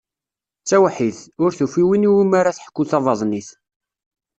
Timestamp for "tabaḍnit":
2.89-3.49